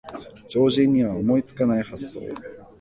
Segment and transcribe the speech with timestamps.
[0.49, 2.21] 常人には思いつかない発想